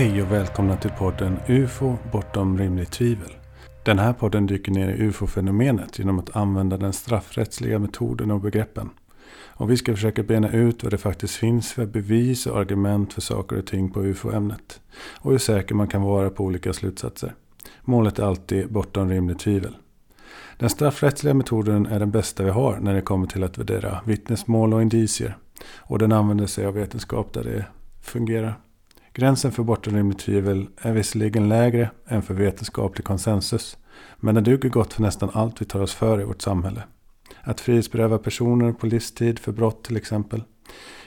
[0.00, 3.32] Hej och välkomna till podden UFO bortom rimligt tvivel.
[3.84, 8.90] Den här podden dyker ner i UFO-fenomenet genom att använda den straffrättsliga metoden och begreppen.
[9.32, 13.20] Och vi ska försöka bena ut vad det faktiskt finns för bevis och argument för
[13.20, 14.80] saker och ting på UFO-ämnet.
[15.18, 17.34] Och hur säker man kan vara på olika slutsatser.
[17.82, 19.76] Målet är alltid bortom rimligt tvivel.
[20.58, 24.74] Den straffrättsliga metoden är den bästa vi har när det kommer till att värdera vittnesmål
[24.74, 25.36] och indicier.
[25.78, 27.64] Och den använder sig av vetenskap där det
[28.02, 28.60] fungerar.
[29.12, 33.76] Gränsen för bortom rimligt tvivel är visserligen lägre än för vetenskaplig konsensus.
[34.16, 36.82] Men den duger gott för nästan allt vi tar oss för i vårt samhälle.
[37.40, 40.42] Att frihetsberöva personer på livstid för brott till exempel.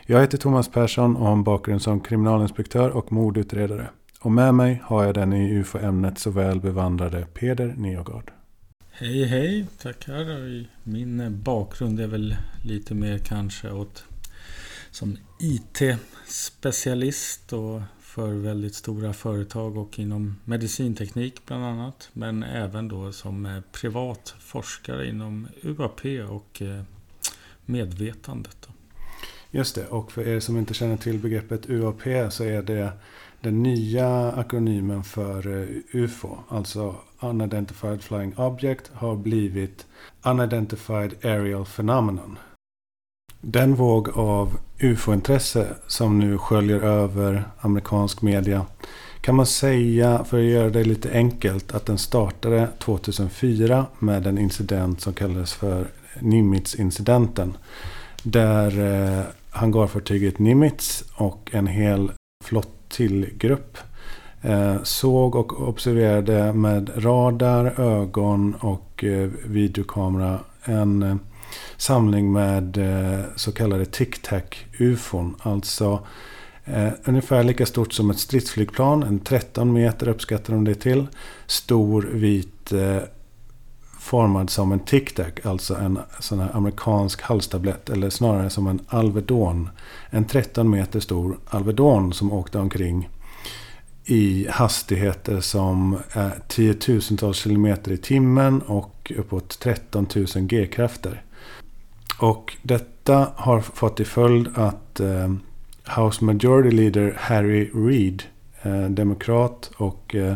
[0.06, 3.90] Jag heter Thomas Persson och har en bakgrund som kriminalinspektör och mordutredare.
[4.20, 8.32] Och med mig har jag den i UFO-ämnet så väl bevandrade Peder Neogard.
[8.92, 10.66] Hej hej, tackar.
[10.84, 14.04] Min bakgrund är väl lite mer kanske åt
[14.94, 22.10] som IT-specialist och för väldigt stora företag och inom medicinteknik bland annat.
[22.14, 26.82] Men även då som eh, privat forskare inom UAP och eh,
[27.66, 28.68] medvetandet.
[29.52, 32.92] Just det, och för er som inte känner till begreppet UAP så är det
[33.42, 36.38] den nya akronymen för eh, UFO.
[36.50, 39.86] Alltså Unidentified Flying Object har blivit
[40.24, 42.38] Unidentified Aerial Phenomenon.
[43.46, 48.66] Den våg av ufo-intresse som nu sköljer över amerikansk media
[49.22, 54.38] kan man säga, för att göra det lite enkelt, att den startade 2004 med en
[54.38, 55.88] incident som kallades för
[56.20, 57.58] Nimitz-incidenten.
[58.24, 62.12] Där eh, hangarfartyget Nimitz och en hel
[62.44, 63.78] flottillgrupp
[64.42, 71.16] eh, såg och observerade med radar, ögon och eh, videokamera en eh,
[71.78, 75.36] samling med eh, så kallade tic-tac-ufon.
[75.40, 76.06] Alltså
[76.66, 79.04] eh, ungefär lika stort som ett stridsflygplan.
[79.04, 81.08] En 13 meter uppskattar de det till.
[81.46, 82.98] Stor vit eh,
[84.00, 85.32] formad som en tic-tac.
[85.44, 87.90] Alltså en sån här amerikansk halstablett.
[87.90, 89.70] Eller snarare som en Alvedon.
[90.10, 93.10] En 13 meter stor Alvedon som åkte omkring
[94.06, 101.24] i hastigheter som är tiotusentals kilometer i timmen och uppåt 13 000 G-krafter.
[102.20, 105.34] Och detta har fått till följd att eh,
[105.98, 108.24] House Majority Leader Harry Reid,
[108.62, 110.34] eh, demokrat och eh,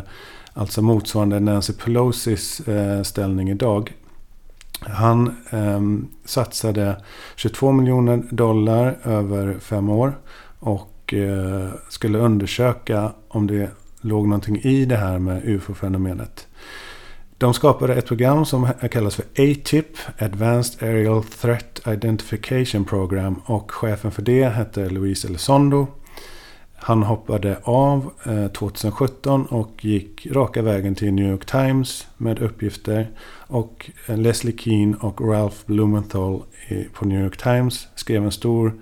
[0.52, 3.92] alltså motsvarande Nancy Pelosis eh, ställning idag.
[4.80, 5.80] Han eh,
[6.24, 7.02] satsade
[7.36, 10.18] 22 miljoner dollar över fem år
[10.58, 16.47] och eh, skulle undersöka om det låg någonting i det här med ufo-fenomenet.
[17.38, 19.86] De skapade ett program som kallas för ATIP,
[20.18, 23.42] Advanced Aerial Threat Identification Program.
[23.44, 25.86] Och chefen för det hette Luis Elizondo.
[26.74, 33.10] Han hoppade av eh, 2017 och gick raka vägen till New York Times med uppgifter.
[33.46, 36.42] Och Leslie Keane och Ralph Blumenthal
[36.92, 38.72] på New York Times skrev en stor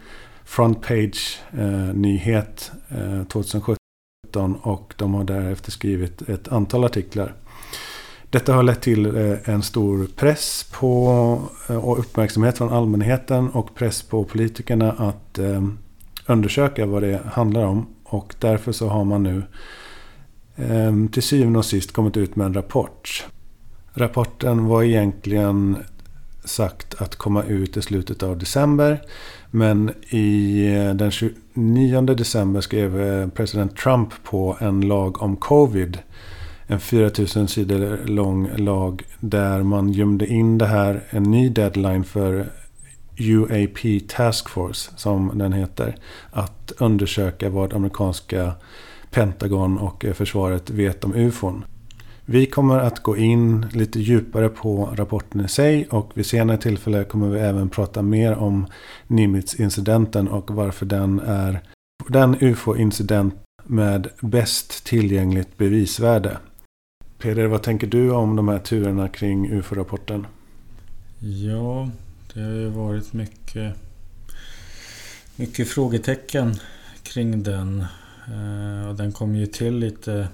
[0.45, 3.77] frontpage-nyhet eh, 2017.
[4.37, 7.35] Eh, och de har därefter skrivit ett antal artiklar.
[8.31, 13.75] Detta har lett till eh, en stor press på eh, och uppmärksamhet från allmänheten och
[13.75, 15.63] press på politikerna att eh,
[16.27, 17.87] undersöka vad det handlar om.
[18.05, 19.43] Och därför så har man nu
[21.13, 23.27] till syvende och sist kommit ut med en rapport.
[23.95, 25.77] Rapporten var egentligen
[26.45, 29.03] sagt att komma ut i slutet av december.
[29.51, 35.99] Men i den 29 december skrev president Trump på en lag om covid
[36.67, 42.47] en 4000 sidor lång lag där man gömde in det här, en ny deadline för
[43.19, 45.97] UAP Task Force som den heter.
[46.31, 48.53] Att undersöka vad amerikanska
[49.11, 51.65] Pentagon och eh, försvaret vet om UFON.
[52.25, 57.05] Vi kommer att gå in lite djupare på rapporten i sig och vid senare tillfälle
[57.05, 58.67] kommer vi även prata mer om
[59.07, 61.61] Nimitz-incidenten och varför den är
[62.09, 63.35] den UFO-incident
[63.65, 66.39] med bäst tillgängligt bevisvärde.
[67.19, 70.27] Peder, vad tänker du om de här turerna kring UFO-rapporten?
[71.19, 71.91] Ja,
[72.35, 73.75] det har ju varit mycket,
[75.37, 76.55] mycket frågetecken
[77.03, 77.81] kring den.
[78.27, 80.29] Eh, och den kom ju till lite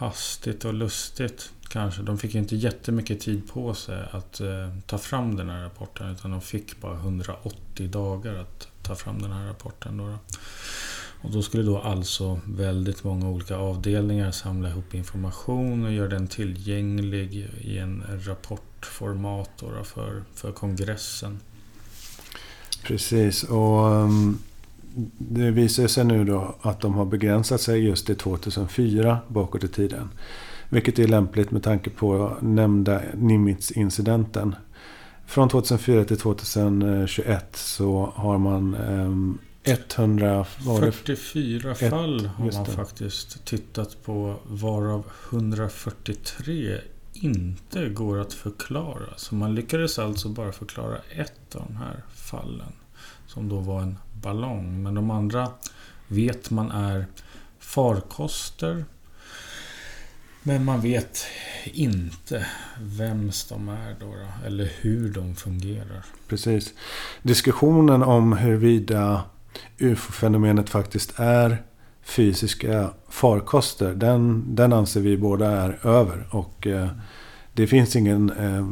[0.00, 2.02] hastigt och lustigt kanske.
[2.02, 4.48] De fick ju inte jättemycket tid på sig att eh,
[4.86, 6.10] ta fram den här rapporten.
[6.10, 9.96] Utan de fick bara 180 dagar att ta fram den här rapporten.
[9.96, 10.18] Då.
[11.22, 16.26] Och då skulle då alltså väldigt många olika avdelningar samla ihop information och göra den
[16.26, 21.40] tillgänglig i en rapportformat för, för kongressen.
[22.84, 24.38] Precis, och ehm,
[25.18, 29.68] det visar sig nu då att de har begränsat sig just till 2004 bakåt i
[29.68, 30.08] tiden.
[30.68, 34.54] Vilket är lämpligt med tanke på nämnda Nimitz-incidenten.
[35.26, 40.44] Från 2004 till 2021 så har man ehm, 100...
[40.44, 46.78] 44 fall har man faktiskt tittat på varav 143
[47.12, 49.16] inte går att förklara.
[49.16, 52.72] Så man lyckades alltså bara förklara ett av de här fallen.
[53.26, 54.82] Som då var en ballong.
[54.82, 55.48] Men de andra
[56.08, 57.06] vet man är
[57.58, 58.84] farkoster.
[60.42, 61.24] Men man vet
[61.64, 62.46] inte
[62.80, 66.04] vems de är då, då, eller hur de fungerar.
[66.28, 66.74] Precis.
[67.22, 69.22] Diskussionen om huruvida
[69.78, 71.62] UFO-fenomenet faktiskt är
[72.02, 73.94] fysiska farkoster.
[73.94, 76.26] Den, den anser vi båda är över.
[76.30, 76.88] Och eh,
[77.52, 78.66] det finns ingen eh,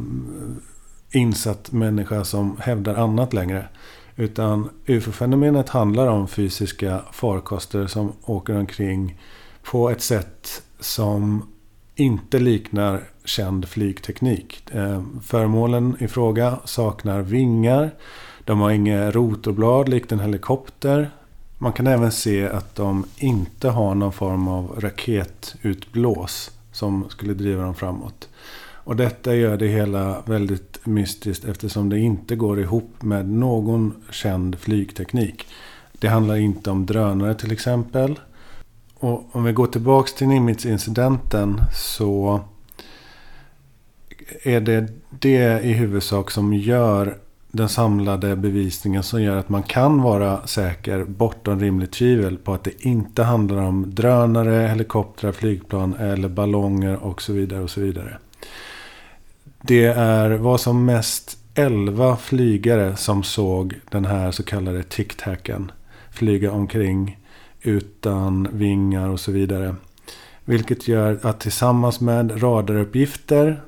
[1.21, 3.69] insatt människa som hävdar annat längre.
[4.17, 9.19] Utan UFO-fenomenet handlar om fysiska farkoster som åker omkring
[9.63, 11.49] på ett sätt som
[11.95, 14.71] inte liknar känd flygteknik.
[14.71, 17.91] Eh, föremålen i fråga saknar vingar.
[18.49, 21.11] De har inga rotorblad likt en helikopter.
[21.59, 27.63] Man kan även se att de inte har någon form av raketutblås som skulle driva
[27.63, 28.29] dem framåt.
[28.61, 34.59] Och detta gör det hela väldigt mystiskt eftersom det inte går ihop med någon känd
[34.59, 35.47] flygteknik.
[35.93, 38.21] Det handlar inte om drönare till exempel.
[38.95, 42.41] Och om vi går tillbaks till Nimitz-incidenten så
[44.43, 47.19] är det det i huvudsak som gör
[47.59, 52.65] den samlade bevisningen som gör att man kan vara säker bortom rimligt tvivel på att
[52.65, 57.63] det inte handlar om drönare, helikoptrar, flygplan eller ballonger och så vidare.
[57.63, 58.19] och så vidare.
[59.63, 65.73] Det är vad som mest 11 flygare som såg den här så kallade tic-tacen
[66.11, 67.19] flyga omkring
[67.63, 69.75] utan vingar och så vidare.
[70.45, 73.63] Vilket gör att tillsammans med radaruppgifter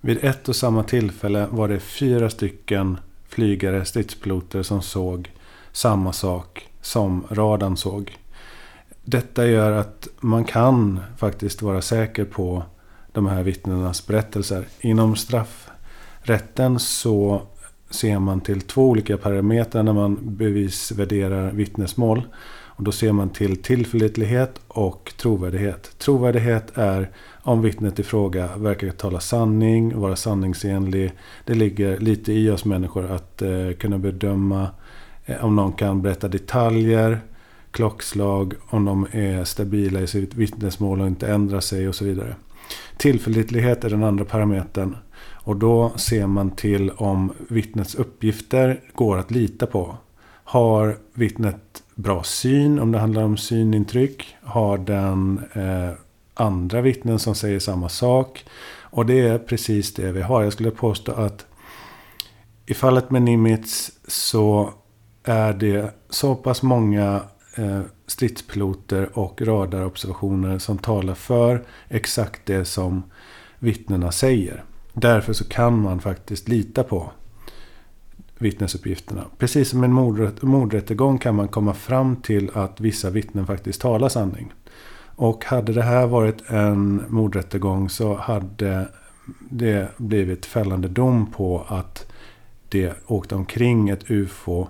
[0.00, 2.96] vid ett och samma tillfälle var det fyra stycken
[3.36, 5.30] flygare, stridspiloter som såg
[5.72, 8.18] samma sak som radarn såg.
[9.04, 12.62] Detta gör att man kan faktiskt vara säker på
[13.12, 14.64] de här vittnenas berättelser.
[14.80, 17.42] Inom straffrätten så
[17.90, 22.22] ser man till två olika parametrar när man bevisvärderar vittnesmål.
[22.76, 25.98] Och då ser man till tillförlitlighet och trovärdighet.
[25.98, 27.10] Trovärdighet är
[27.42, 31.12] om vittnet i fråga verkar tala sanning, vara sanningsenlig.
[31.44, 34.68] Det ligger lite i oss människor att eh, kunna bedöma
[35.24, 37.20] eh, om någon kan berätta detaljer,
[37.70, 42.34] klockslag, om de är stabila i sitt vittnesmål och inte ändrar sig och så vidare.
[42.96, 44.96] Tillförlitlighet är den andra parametern.
[45.46, 49.96] Och då ser man till om vittnets uppgifter går att lita på.
[50.44, 54.36] Har vittnet bra syn om det handlar om synintryck?
[54.42, 55.90] Har den eh,
[56.34, 58.44] andra vittnen som säger samma sak?
[58.80, 60.42] Och det är precis det vi har.
[60.42, 61.46] Jag skulle påstå att
[62.66, 64.72] i fallet med Nimitz så
[65.24, 67.22] är det så pass många
[67.56, 73.02] eh, stridspiloter och radarobservationer som talar för exakt det som
[73.58, 74.64] vittnena säger.
[74.92, 77.10] Därför så kan man faktiskt lita på
[78.38, 79.24] vittnesuppgifterna.
[79.38, 84.08] Precis som en mordrätt, mordrättegång kan man komma fram till att vissa vittnen faktiskt talar
[84.08, 84.52] sanning.
[85.16, 88.88] Och hade det här varit en mordrättegång så hade
[89.50, 92.12] det blivit fällande dom på att
[92.68, 94.68] det åkte omkring ett UFO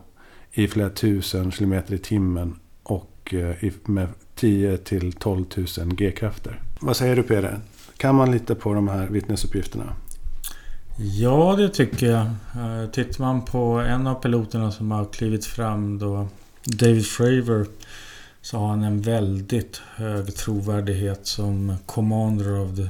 [0.53, 6.61] i flera tusen kilometer i timmen och eh, med 10 till 12 000 G-krafter.
[6.81, 7.61] Vad säger du Peder?
[7.97, 9.93] Kan man lita på de här vittnesuppgifterna?
[10.99, 12.27] Ja, det tycker jag.
[12.57, 16.29] Eh, tittar man på en av piloterna som har klivit fram då,
[16.65, 17.67] David Fravor,
[18.41, 22.89] så har han en väldigt hög trovärdighet som Commander of the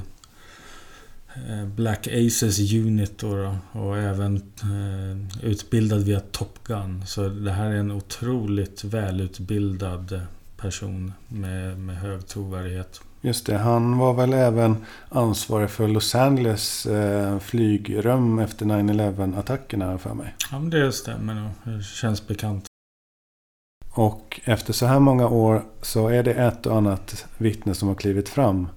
[1.35, 7.03] eh, Black Aces Unit då, då och även eh, utbildad via Top Gun.
[7.05, 10.21] Så det här är en otroligt välutbildad
[10.57, 13.01] person med, med hög trovärdighet.
[13.27, 19.97] Just det, han var väl även ansvarig för Los Angeles eh, flygrum efter 9-11 attackerna
[19.97, 20.35] för mig.
[20.51, 21.49] Ja, men det stämmer nog.
[21.63, 22.65] Det känns bekant.
[23.91, 27.95] Och efter så här många år så är det ett och annat vittne som har
[27.95, 28.67] klivit fram.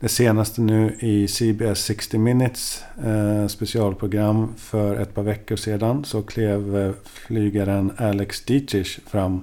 [0.00, 6.22] Det senaste nu i CBS 60 Minutes eh, specialprogram för ett par veckor sedan så
[6.22, 9.42] klev eh, flygaren Alex Dietrich fram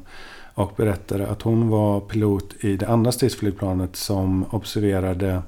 [0.54, 5.42] och berättade att hon var pilot i det andra stridsflygplanet som observerade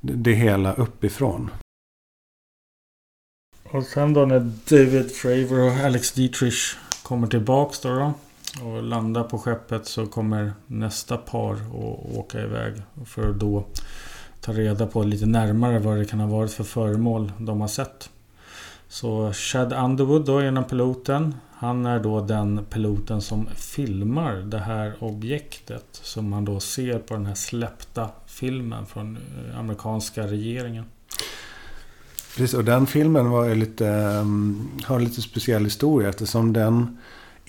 [0.00, 1.50] det hela uppifrån.
[3.64, 8.12] Och sen då när David Fravor och Alex Dietrich kommer tillbaks då, då
[8.66, 12.82] och landar på skeppet så kommer nästa par att åka iväg.
[13.06, 13.64] För att då
[14.40, 18.10] ta reda på lite närmare vad det kan ha varit för föremål de har sett.
[18.92, 21.34] Så Chad Underwood då, ena piloten.
[21.50, 27.14] Han är då den piloten som filmar det här objektet som man då ser på
[27.14, 30.84] den här släppta filmen från eh, amerikanska regeringen.
[32.36, 36.98] Precis, och den filmen var lite, ehm, har en lite speciell historia eftersom den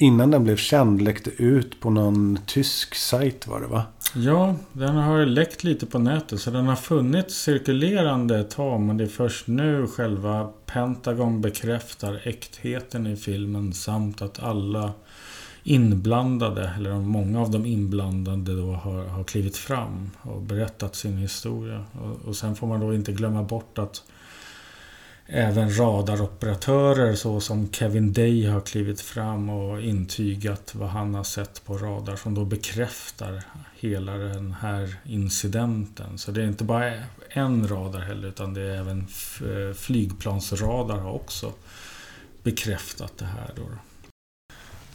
[0.01, 3.83] innan den blev känd läckte ut på någon tysk sajt var det va?
[4.15, 8.97] Ja, den har läckt lite på nätet så den har funnits cirkulerande ett tag men
[8.97, 14.91] det är först nu själva Pentagon bekräftar äktheten i filmen samt att alla
[15.63, 21.85] inblandade, eller många av de inblandade då har, har klivit fram och berättat sin historia.
[22.01, 24.03] Och, och sen får man då inte glömma bort att
[25.27, 31.65] även radaroperatörer så som Kevin Day har klivit fram och intygat vad han har sett
[31.65, 33.43] på radar som då bekräftar
[33.75, 36.17] hela den här incidenten.
[36.17, 36.93] Så det är inte bara
[37.29, 41.53] en radar heller utan det är även eh, flygplansradar har också
[42.43, 43.51] bekräftat det här.
[43.55, 43.63] Då.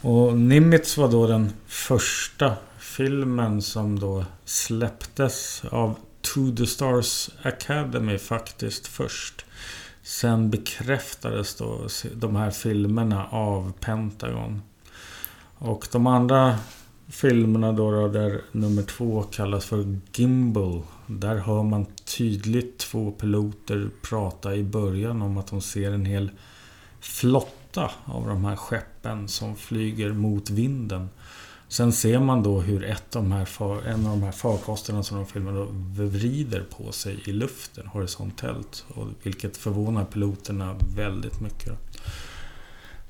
[0.08, 8.18] Och Nimitz var då den första filmen som då släpptes av To the Stars Academy
[8.18, 9.45] faktiskt först.
[10.06, 14.62] Sen bekräftades då de här filmerna av Pentagon.
[15.58, 16.58] Och de andra
[17.08, 20.82] filmerna då, då där nummer två kallas för Gimbal.
[21.06, 21.86] Där hör man
[22.16, 26.30] tydligt två piloter prata i början om att de ser en hel
[27.00, 31.08] flotta av de här skeppen som flyger mot vinden.
[31.68, 35.16] Sen ser man då hur ett av de här en av de här farkosterna som
[35.16, 35.68] de filmar då
[36.04, 38.84] vrider på sig i luften horisontellt.
[38.88, 41.72] Och vilket förvånar piloterna väldigt mycket.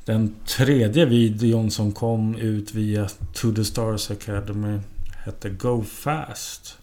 [0.04, 4.80] Den tredje videon som kom ut via To the Stars Academy
[5.24, 6.78] hette Go Fast.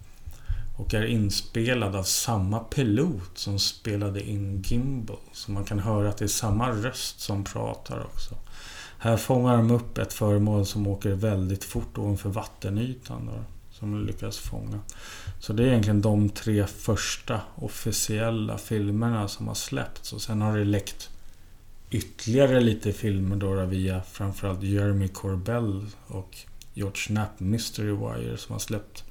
[0.77, 5.17] Och är inspelad av samma pilot som spelade in Gimbal.
[5.33, 8.35] Så man kan höra att det är samma röst som pratar också.
[9.03, 13.25] Här fångar de upp ett föremål som åker väldigt fort ovanför vattenytan.
[13.25, 14.79] Då, som de lyckas fånga.
[15.39, 20.13] Så det är egentligen de tre första officiella filmerna som har släppts.
[20.13, 21.09] Och sen har det läckt
[21.91, 26.37] ytterligare lite filmer då via framförallt Jeremy Corbell och
[26.73, 29.03] George Knapp Mystery Wire som har släppt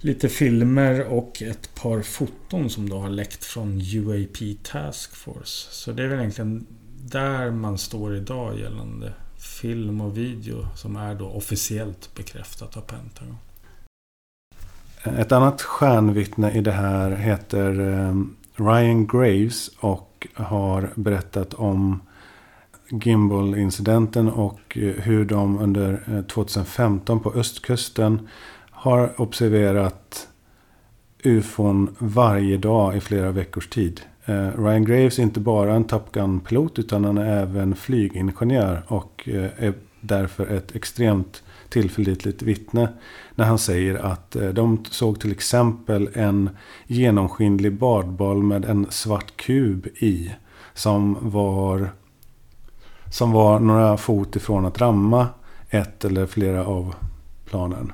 [0.00, 5.68] lite filmer och ett par foton som då har läckt från UAP Task Force.
[5.70, 6.66] Så det är väl egentligen
[7.10, 13.36] där man står idag gällande film och video som är då officiellt bekräftat av Pentagon.
[15.02, 22.00] Ett annat stjärnvittne i det här heter ehm, Ryan Graves och har berättat om
[22.88, 28.28] Gimbal-incidenten och eh, hur de under eh, 2015 på östkusten
[28.70, 30.28] har observerat
[31.22, 34.00] ufon varje dag i flera veckors tid.
[34.26, 39.28] Eh, Ryan Graves är inte bara en Top Gun-pilot utan han är även flygingenjör och
[39.28, 42.88] eh, är därför ett extremt tillförlitligt vittne
[43.34, 46.50] när han säger att eh, de såg till exempel en
[46.86, 50.34] genomskinlig badboll med en svart kub i
[50.74, 51.90] som var
[53.12, 55.26] som var några fot ifrån att ramma
[55.70, 56.94] ett eller flera av
[57.44, 57.92] planen.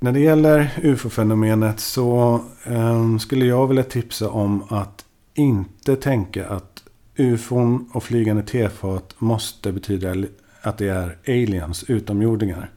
[0.00, 6.84] När det gäller ufo-fenomenet så eh, skulle jag vilja tipsa om att inte tänka att
[7.16, 10.14] ufon och flygande tefat måste betyda
[10.62, 12.70] att det är aliens, utomjordingar.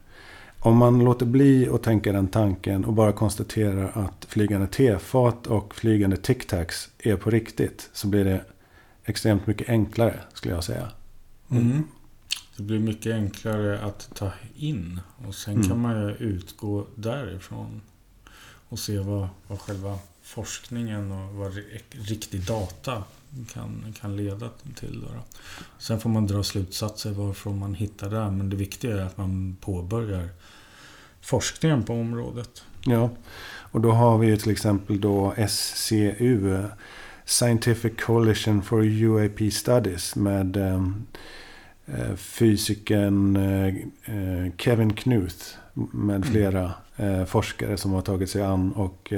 [0.58, 5.74] Om man låter bli att tänka den tanken och bara konstaterar att flygande tefat och
[5.74, 8.44] flygande tic-tacs är på riktigt så blir det
[9.04, 10.88] extremt mycket enklare skulle jag säga.
[11.50, 11.84] Mm.
[12.62, 15.00] Det blir mycket enklare att ta in.
[15.26, 15.68] Och sen mm.
[15.68, 17.80] kan man ju utgå därifrån.
[18.68, 21.58] Och se vad, vad själva forskningen och vad
[21.90, 23.04] riktig data
[23.52, 25.00] kan, kan leda till.
[25.00, 25.08] Då.
[25.78, 28.30] Sen får man dra slutsatser varifrån man hittar det.
[28.30, 30.28] Men det viktiga är att man påbörjar
[31.20, 32.62] forskningen på området.
[32.84, 33.10] Ja,
[33.44, 36.64] och då har vi ju till exempel då SCU.
[37.24, 41.06] Scientific Coalition for UAP Studies med um,
[42.16, 43.66] fysikern eh,
[44.04, 46.22] eh, Kevin Knuth med mm.
[46.22, 46.72] flera
[47.26, 48.72] forskare som har tagit sig an.
[48.72, 49.12] Och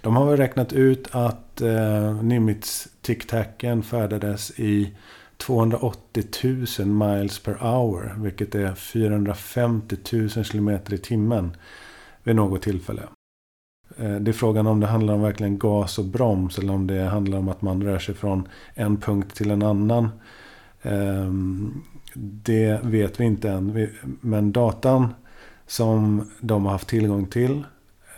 [0.00, 1.62] de har väl räknat ut att
[2.22, 4.96] Nimitz tic-tacen färdades i
[5.36, 6.24] 280
[6.78, 8.14] 000 miles per hour.
[8.18, 11.56] Vilket är 450 000 kilometer i timmen
[12.22, 13.02] vid något tillfälle.
[13.96, 17.38] Det är frågan om det handlar om verkligen gas och broms eller om det handlar
[17.38, 20.10] om att man rör sig från en punkt till en annan
[20.86, 21.82] Ehm,
[22.18, 23.88] det vet vi inte än.
[24.20, 25.14] Men datan
[25.66, 27.64] som de har haft tillgång till.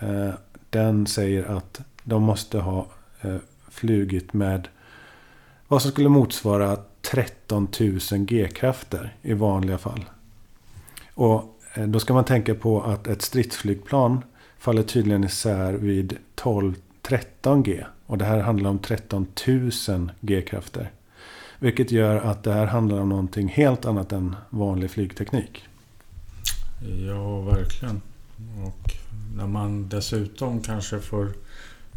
[0.01, 0.31] Eh,
[0.71, 2.87] den säger att de måste ha
[3.21, 3.37] eh,
[3.69, 4.69] flugit med
[5.69, 10.05] vad som skulle motsvara 13 000 G-krafter i vanliga fall.
[11.15, 14.25] Och eh, då ska man tänka på att ett stridsflygplan
[14.59, 17.85] faller tydligen isär vid 12-13 G.
[18.07, 19.27] Och det här handlar om 13
[19.89, 20.91] 000 G-krafter.
[21.59, 25.65] Vilket gör att det här handlar om någonting helt annat än vanlig flygteknik.
[27.07, 28.01] Ja, verkligen.
[28.67, 28.93] Och
[29.37, 31.33] när man dessutom kanske får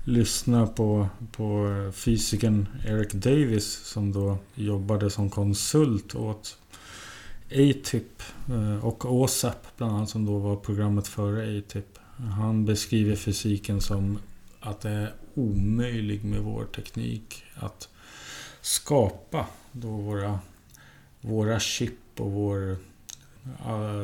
[0.04, 6.58] lyssna på, på fysikern Eric Davis som då jobbade som konsult åt
[7.52, 12.00] ATIP eh, och OSAP bland annat som då var programmet före ATIP.
[12.38, 14.20] Han beskriver fysiken som
[14.60, 17.90] att det är omöjligt med vår teknik att
[18.62, 20.40] skapa då våra,
[21.22, 22.78] våra chip och vår,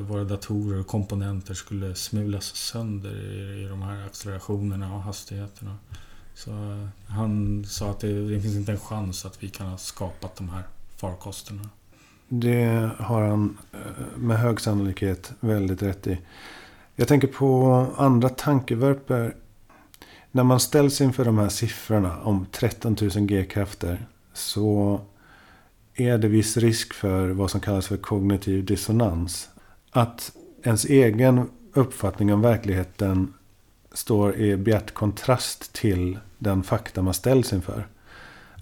[0.01, 5.77] våra datorer och komponenter skulle smulas sönder i, i de här accelerationerna och hastigheterna.
[6.37, 9.77] Så eh, han sa att det, det finns inte en chans att vi kan ha
[9.77, 10.63] skapat de här
[10.95, 11.69] farkosterna.
[12.27, 16.19] Det har han eh, med hög sannolikhet väldigt rätt i.
[16.95, 19.35] Jag tänker på andra tankevärper.
[20.31, 24.07] När man ställs inför de här siffrorna om 13 000 G-krafter
[24.37, 25.01] så
[25.95, 29.49] är det viss risk för vad som kallas för kognitiv dissonans.
[29.91, 30.31] Att
[30.63, 33.33] ens egen uppfattning om verkligheten
[33.91, 37.87] står i bjärt kontrast till den fakta man ställs inför.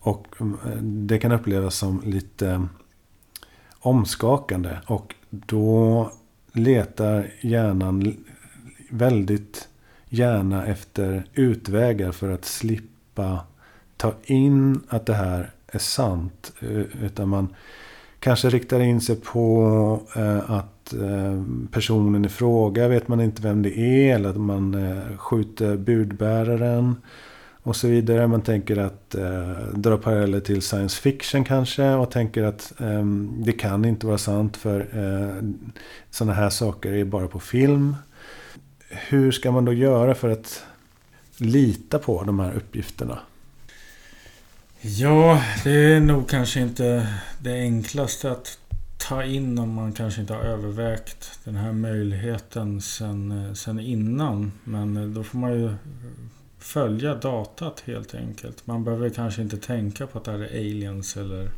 [0.02, 0.46] Och eh,
[0.82, 2.68] det kan upplevas som lite
[3.80, 4.78] omskakande.
[4.88, 6.12] Och då
[6.52, 8.18] letar hjärnan
[8.90, 9.68] väldigt
[10.10, 13.46] gärna efter utvägar för att slippa
[13.98, 16.54] ta in att det här är sant.
[16.60, 17.48] Eh, utan man
[18.20, 23.62] kanske riktar in sig på eh, att eh, personen i fråga vet man inte vem
[23.62, 24.16] det är.
[24.16, 26.96] Eller att man skjuter budbäraren.
[27.66, 28.28] Och så vidare.
[28.28, 31.90] Man tänker att eh, dra paralleller till science fiction kanske.
[31.90, 33.06] Och tänker att eh,
[33.38, 34.58] det kan inte vara sant.
[34.58, 35.44] För eh,
[36.10, 37.96] sådana här saker är bara på film.
[38.90, 40.64] Hur ska man då göra för att
[41.38, 43.20] lita på de här uppgifterna?
[44.88, 47.08] Ja, det är nog kanske inte
[47.40, 48.58] det enklaste att
[48.98, 54.52] ta in om man kanske inte har övervägt den här möjligheten sen, eh, sen innan.
[54.64, 55.74] Men eh, då får man ju
[56.60, 58.68] följa datat helt enkelt.
[58.68, 61.50] Man behöver kanske inte tänka på att det här är aliens eller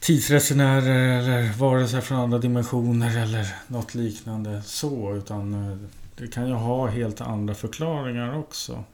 [0.00, 5.14] tidsresenärer eller varelser från andra dimensioner eller något liknande så.
[5.14, 5.78] Utan eh,
[6.16, 8.84] det kan ju ha helt andra förklaringar också.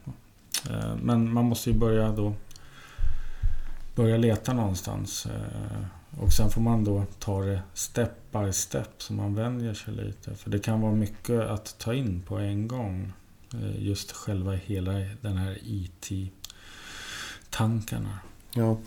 [1.01, 2.33] Men man måste ju börja då
[3.99, 5.25] börja leta någonstans.
[5.25, 5.83] Eh,
[6.23, 10.35] och sen får man då ta det step by step så man vänjer sig lite.
[10.35, 13.13] För det kan vara mycket att ta in på en gång.
[13.53, 16.39] Eh, just själva hela den här IT-tankarna.
[18.53, 18.77] Ja.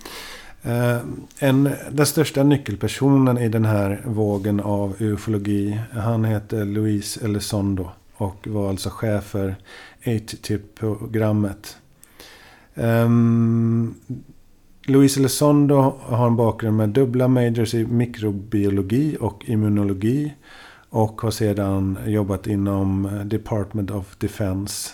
[0.62, 0.98] Eh,
[1.38, 5.80] en, den största nyckelpersonen i den här vågen av ufologi.
[5.92, 7.90] Han heter Luis Elizondo.
[8.14, 9.56] Och var alltså chef för
[10.04, 11.76] 8-tip-programmet.
[12.74, 13.94] Um, ehm,
[14.86, 20.34] Luis Elizondo har en bakgrund med dubbla majors i mikrobiologi och immunologi.
[20.88, 24.90] Och har sedan jobbat inom eh, Department of Defense.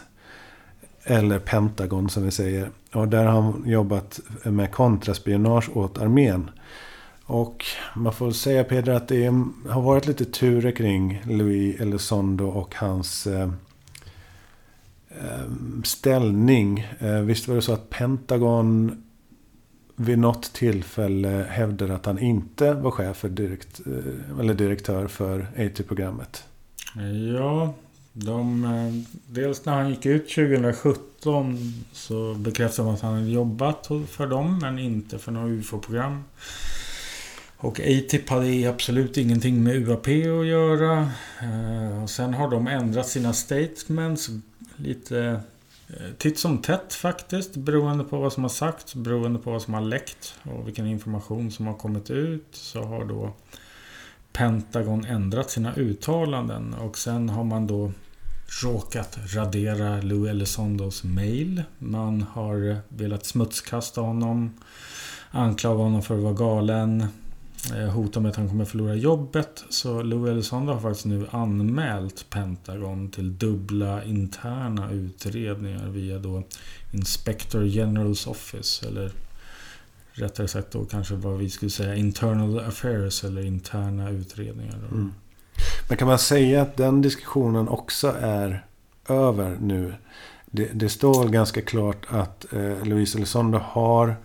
[1.04, 2.70] Eller Pentagon som vi säger.
[2.92, 6.50] Och där har han jobbat med kontraspionage åt armén.
[7.24, 7.64] Och
[7.96, 9.26] man får säga Peder att det
[9.68, 13.50] har varit lite turer kring Louis Elizondo och hans eh,
[15.10, 15.50] eh
[15.84, 16.86] ställning.
[16.98, 19.02] Eh, visst var det så att Pentagon
[20.00, 25.40] vid något tillfälle hävdade att han inte var chef för direkt, eh, eller direktör för
[25.56, 26.44] AT-programmet.
[27.36, 27.74] Ja,
[28.12, 31.58] de, eh, dels när han gick ut 2017
[31.92, 36.24] så bekräftade de att han hade jobbat för dem men inte för några UFO-program.
[37.56, 41.10] Och ATIP hade absolut ingenting med UAP att göra.
[41.42, 44.30] Eh, och sen har de ändrat sina statements
[44.76, 45.40] lite
[45.88, 49.74] Eh, titt som tätt faktiskt, beroende på vad som har sagts, beroende på vad som
[49.74, 53.32] har läckt och vilken information som har kommit ut så har då
[54.32, 57.92] Pentagon ändrat sina uttalanden och sen har man då
[58.62, 61.62] råkat radera Lou Elizondos mail.
[61.78, 64.54] Man har velat smutskasta honom,
[65.30, 67.06] anklaga honom för att vara galen,
[67.74, 69.64] Eh, hotar med att han kommer förlora jobbet.
[69.68, 76.42] Så Lou Elizondo har faktiskt nu anmält Pentagon till dubbla interna utredningar via då
[76.92, 78.86] Inspector Generals Office.
[78.86, 79.12] Eller
[80.12, 84.78] rättare sagt då kanske vad vi skulle säga internal affairs eller interna utredningar.
[84.90, 85.12] Mm.
[85.88, 88.64] Men kan man säga att den diskussionen också är
[89.08, 89.94] över nu?
[90.46, 94.16] Det, det står ganska klart att eh, Louise Elizondo har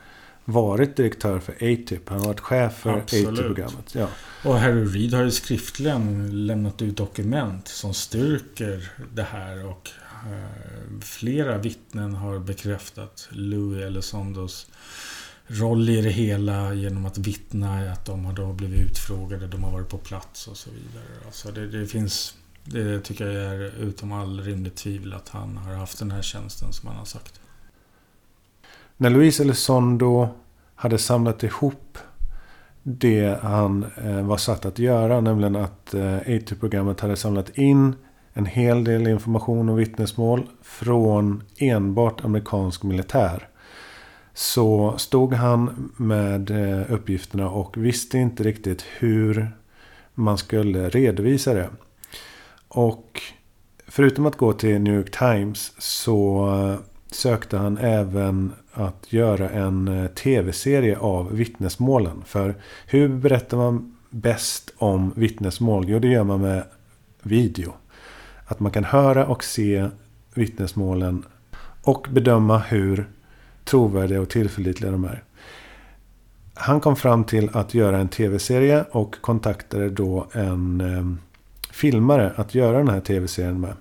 [0.46, 2.10] varit direktör för ATIP.
[2.10, 3.96] Han har varit chef för ATIP-programmet.
[3.96, 4.08] Ja.
[4.44, 9.66] Och Harry Reid har ju skriftligen lämnat ut dokument som styrker det här.
[9.66, 9.90] Och
[10.32, 14.68] eh, flera vittnen har bekräftat Louis Elizondos
[15.48, 19.72] roll i det hela genom att vittna att de har då blivit utfrågade, de har
[19.72, 21.26] varit på plats och så vidare.
[21.26, 25.74] Alltså det, det finns, det tycker jag är utom all rimligt tvivel att han har
[25.74, 27.40] haft den här tjänsten som han har sagt.
[28.98, 30.28] När Luis Elizondo
[30.76, 31.98] hade samlat ihop
[32.84, 37.96] det han eh, var satt att göra, nämligen att eh, AT-programmet hade samlat in
[38.34, 43.48] en hel del information och vittnesmål från enbart amerikansk militär.
[44.34, 49.52] Så stod han med eh, uppgifterna och visste inte riktigt hur
[50.14, 51.70] man skulle redovisa det.
[52.68, 53.22] Och
[53.88, 56.78] förutom att gå till New York Times så
[57.16, 62.24] sökte han även att göra en eh, tv-serie av vittnesmålen.
[62.26, 62.56] För
[62.88, 65.86] hur berättar man bäst om vittnesmål?
[65.88, 66.64] Jo, det gör man med
[67.22, 67.74] video.
[68.46, 69.88] Att man kan höra och se
[70.34, 71.24] vittnesmålen
[71.84, 73.10] och bedöma hur
[73.64, 75.24] trovärdiga och tillförlitliga de är.
[76.54, 81.34] Han kom fram till att göra en tv-serie och kontaktade då en eh,
[81.72, 83.74] filmare att göra den här tv-serien med.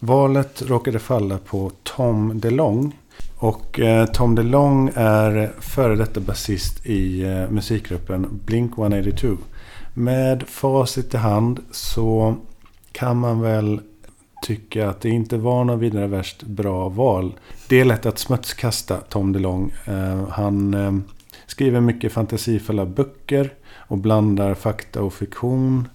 [0.00, 2.98] Valet råkade falla på Tom DeLong.
[3.36, 9.36] Och eh, Tom DeLong är före detta basist i eh, musikgruppen Blink 182.
[9.94, 12.36] Med facit i hand så
[12.92, 13.80] kan man väl
[14.42, 17.32] tycka att det inte var något vidare värst bra val.
[17.68, 19.72] Det är lätt att smutskasta Tom DeLong.
[19.84, 20.92] Eh, han eh,
[21.46, 25.88] skriver mycket fantasifulla böcker och blandar fakta och fiktion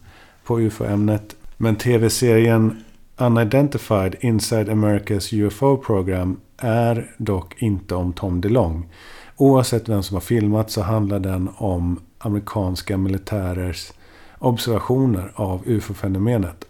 [0.43, 1.35] på UFO-ämnet.
[1.57, 2.83] Men tv-serien
[3.23, 8.89] Unidentified Inside America's UFO Program är dock inte om Tom DeLong.
[9.37, 13.91] Oavsett vem som har filmat så handlar den om amerikanska militärers
[14.39, 16.65] observationer av UFO-fenomenet.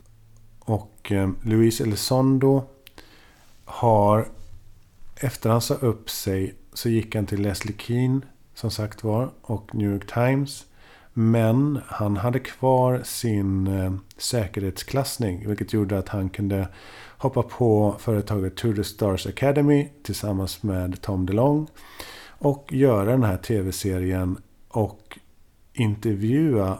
[0.59, 2.63] Och eh, Luis Elizondo
[3.65, 4.27] har,
[5.15, 8.21] efter han sa upp sig, så gick han till Leslie Keane,
[8.55, 10.65] som sagt var, och New York Times.
[11.13, 15.47] Men han hade kvar sin eh, säkerhetsklassning.
[15.47, 16.67] Vilket gjorde att han kunde
[17.17, 21.67] hoppa på företaget To the Stars Academy tillsammans med Tom DeLong.
[22.27, 25.19] Och göra den här tv-serien och
[25.73, 26.79] intervjua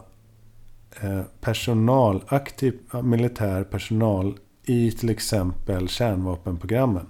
[1.02, 7.06] eh, personal, aktiv militär personal i till exempel kärnvapenprogrammen.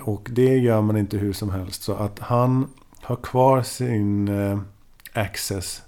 [0.00, 1.82] Och det gör man inte hur som helst.
[1.82, 2.68] Så att han
[3.00, 4.60] har kvar sin eh,
[5.12, 5.82] access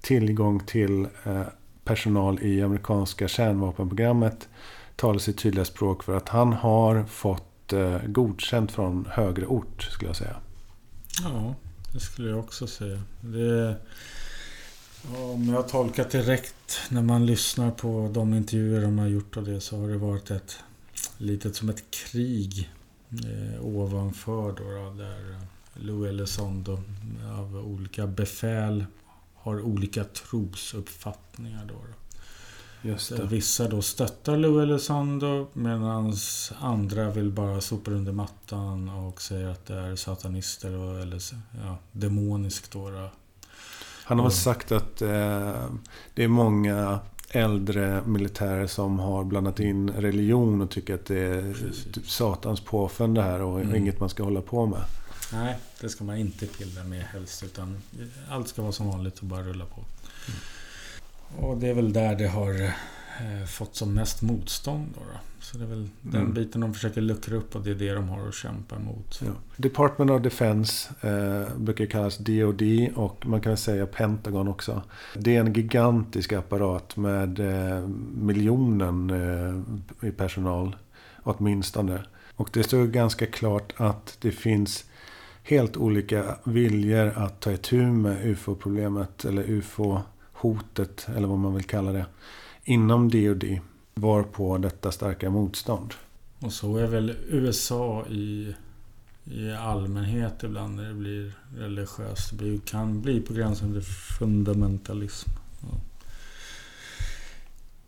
[0.00, 1.42] tillgång till eh,
[1.84, 4.48] personal i amerikanska kärnvapenprogrammet
[4.96, 10.08] talar sitt tydliga språk för att han har fått eh, godkänt från högre ort, skulle
[10.08, 10.36] jag säga.
[11.22, 11.54] Ja,
[11.92, 13.02] det skulle jag också säga.
[13.20, 13.76] Det,
[15.16, 19.42] om jag tolkar det rätt när man lyssnar på de intervjuer de har gjort och
[19.42, 20.56] det så har det varit ett
[21.18, 22.70] litet som ett krig
[23.10, 25.40] eh, ovanför då, då där
[25.74, 26.80] Lou Elizondo
[27.38, 28.84] av olika befäl
[29.48, 31.64] har olika trosuppfattningar.
[31.68, 31.74] Då,
[32.82, 33.24] Just det.
[33.24, 36.14] Vissa då stöttar Lou Elizondo medan
[36.58, 41.22] andra vill bara sopa under mattan och säger att det är satanister och, eller
[41.64, 42.72] ja, demoniskt.
[42.72, 43.10] Då, då.
[44.04, 45.64] Han har och, sagt att eh,
[46.14, 46.98] det är många
[47.30, 51.54] äldre militärer som har blandat in religion och tycker att det är
[51.92, 53.76] typ satans påfund det här och mm.
[53.76, 54.82] inget man ska hålla på med.
[55.32, 57.42] Nej, det ska man inte pilla med helst.
[57.42, 57.76] Utan
[58.28, 59.84] allt ska vara som vanligt och bara rulla på.
[60.28, 61.46] Mm.
[61.46, 64.86] Och det är väl där det har eh, fått som mest motstånd.
[64.94, 65.18] Då, då.
[65.40, 66.34] Så det är väl den mm.
[66.34, 69.20] biten de försöker luckra upp och det är det de har att kämpa emot.
[69.24, 69.32] Ja.
[69.56, 72.62] Department of Defense eh, brukar kallas DOD
[72.94, 74.82] och man kan säga Pentagon också.
[75.14, 80.76] Det är en gigantisk apparat med eh, miljonen eh, i personal
[81.22, 82.02] åtminstone.
[82.34, 84.84] Och det står ganska klart att det finns
[85.48, 91.92] helt olika viljor att ta itu med UFO-problemet eller UFO-hotet eller vad man vill kalla
[91.92, 92.06] det
[92.64, 93.44] inom DoD
[93.94, 95.94] var på detta starka motstånd.
[96.38, 98.54] Och så är väl USA i,
[99.24, 102.30] i allmänhet ibland när det blir religiöst.
[102.38, 105.30] Det kan bli på gränsen till fundamentalism.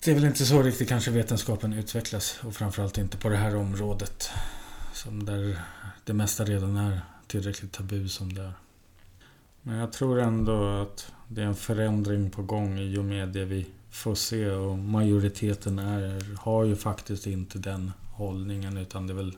[0.05, 3.57] Det är väl inte så riktigt kanske vetenskapen utvecklas och framförallt inte på det här
[3.57, 4.31] området.
[4.93, 5.61] Som där
[6.05, 8.53] det mesta redan är tillräckligt tabu som det är.
[9.63, 13.45] Men jag tror ändå att det är en förändring på gång i och med det
[13.45, 14.51] vi får se.
[14.51, 19.37] Och majoriteten är, har ju faktiskt inte den hållningen utan det är väl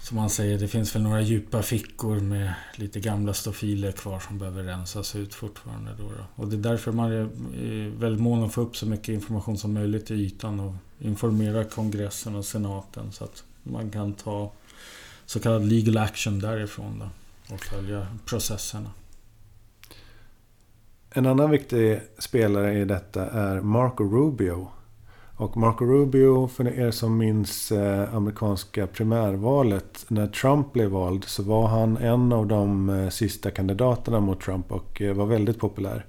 [0.00, 4.38] som man säger, det finns väl några djupa fickor med lite gamla stofiler kvar som
[4.38, 5.90] behöver rensas ut fortfarande.
[5.98, 6.42] Då, då.
[6.42, 9.58] Och det är därför man är väldigt mån om att få upp så mycket information
[9.58, 14.52] som möjligt i ytan och informera kongressen och senaten så att man kan ta
[15.28, 18.90] så kallad legal action därifrån då, och följa processerna.
[21.10, 24.68] En annan viktig spelare i detta är Marco Rubio
[25.36, 30.04] och Marco Rubio, för er som minns eh, amerikanska primärvalet.
[30.08, 34.72] När Trump blev vald så var han en av de eh, sista kandidaterna mot Trump
[34.72, 36.06] och eh, var väldigt populär.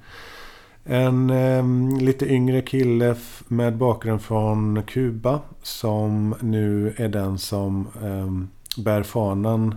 [0.84, 3.16] En eh, lite yngre kille
[3.48, 9.76] med bakgrund från Kuba som nu är den som eh, bär fanan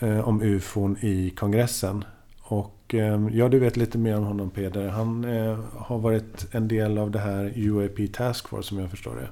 [0.00, 2.04] eh, om ufon i kongressen.
[2.40, 4.88] Och eh, ja, du vet lite mer om honom Peder.
[4.88, 9.16] Han eh, har varit en del av det här UAP Task Force som jag förstår
[9.16, 9.28] det.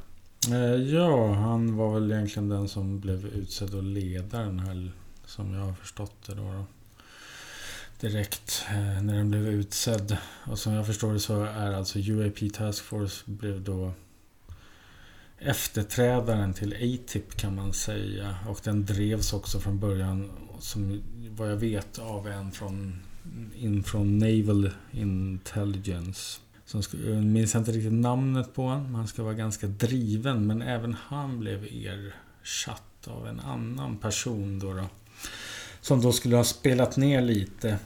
[0.46, 4.92] Eh, ja, han var väl egentligen den som blev utsedd att leda den här,
[5.24, 6.42] som jag har förstått det då.
[6.42, 6.64] då.
[8.00, 10.16] Direkt eh, när den blev utsedd.
[10.46, 13.92] Och som jag förstår det så är alltså UAP Task Force blev då
[15.40, 18.36] efterträdaren till ATIP kan man säga.
[18.48, 23.00] Och den drevs också från början, som vad jag vet, av en från
[23.54, 26.40] in från Naval Intelligence.
[26.64, 28.94] Som jag minns inte riktigt namnet på honom.
[28.94, 30.46] Han ska vara ganska driven.
[30.46, 34.72] Men även han blev ersatt av en annan person då.
[34.72, 34.84] då
[35.80, 37.78] som då skulle ha spelat ner lite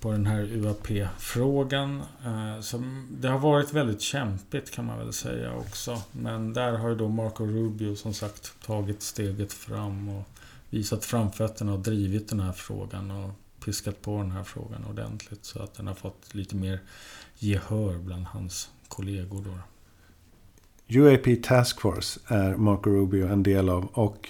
[0.00, 2.02] på den här UAP-frågan.
[2.24, 6.02] Eh, det har varit väldigt kämpigt kan man väl säga också.
[6.12, 10.24] Men där har ju då Marco Rubio som sagt tagit steget fram och
[10.70, 13.10] visat framfötterna och drivit den här frågan.
[13.10, 13.30] Och
[13.64, 16.80] piskat på den här frågan ordentligt så att den har fått lite mer
[17.38, 19.44] gehör bland hans kollegor.
[19.44, 19.58] Då.
[20.98, 24.28] UAP Task Force är Marco Rubio en del av och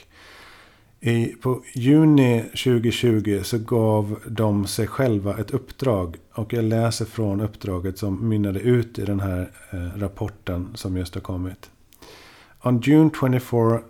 [1.04, 6.16] i, på juni 2020 så gav de sig själva ett uppdrag.
[6.32, 11.14] Och jag läser från uppdraget som mynnade ut i den här eh, rapporten som just
[11.14, 11.70] har kommit.
[12.62, 13.80] On June 24